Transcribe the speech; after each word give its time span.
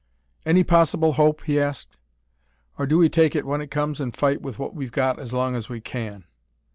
"Any 0.47 0.63
possible 0.63 1.13
hope?" 1.13 1.43
he 1.43 1.59
asked. 1.59 1.95
"Or 2.79 2.87
do 2.87 2.97
we 2.97 3.07
take 3.07 3.35
it 3.35 3.45
when 3.45 3.61
it 3.61 3.69
comes 3.69 4.01
and 4.01 4.17
fight 4.17 4.41
with 4.41 4.57
what 4.57 4.73
we've 4.73 4.89
got 4.91 5.19
as 5.19 5.31
long 5.31 5.55
as 5.55 5.69
we 5.69 5.79
can? 5.79 6.23